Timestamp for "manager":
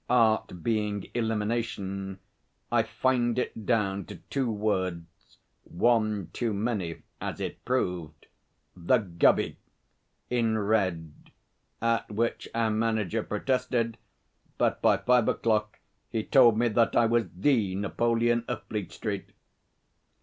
12.71-13.21